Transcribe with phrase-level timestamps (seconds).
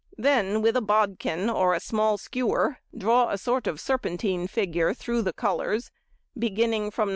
[0.17, 4.95] Then with a bodkin or a small skewer draw a sort of a serpentine figure
[4.95, 5.91] through the colours,
[6.35, 7.09] beginning from No.